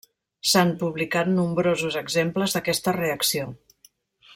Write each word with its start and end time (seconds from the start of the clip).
S'han 0.51 0.71
publicat 0.83 1.29
nombrosos 1.35 1.99
exemples 2.03 2.57
d'aquesta 2.59 2.97
reacció. 3.01 3.51